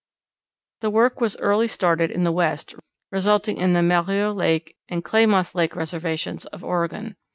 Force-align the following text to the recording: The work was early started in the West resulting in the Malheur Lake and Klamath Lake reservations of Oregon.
The 0.79 0.89
work 0.89 1.21
was 1.21 1.37
early 1.37 1.67
started 1.67 2.09
in 2.09 2.23
the 2.23 2.31
West 2.31 2.73
resulting 3.11 3.57
in 3.57 3.73
the 3.73 3.83
Malheur 3.83 4.31
Lake 4.31 4.75
and 4.89 5.03
Klamath 5.03 5.53
Lake 5.53 5.75
reservations 5.75 6.47
of 6.47 6.63
Oregon. 6.63 7.17